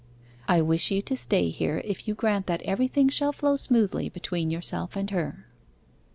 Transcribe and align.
I 0.47 0.63
wish 0.63 0.89
you 0.89 1.03
to 1.03 1.15
stay 1.15 1.49
here 1.49 1.79
if 1.85 2.07
you 2.07 2.15
grant 2.15 2.47
that 2.47 2.63
everything 2.63 3.07
shall 3.07 3.31
flow 3.31 3.55
smoothly 3.55 4.09
between 4.09 4.49
yourself 4.49 4.95
and 4.95 5.07
her. 5.11 5.45